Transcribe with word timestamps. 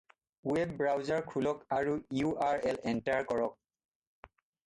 Web 0.51 0.71
browser 0.77 1.19
খোলক 1.33 1.59
আৰু 1.77 1.93
URL 2.21 2.79
enter 2.93 3.27
কৰক। 3.33 4.33